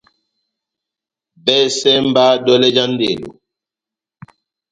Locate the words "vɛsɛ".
1.45-1.91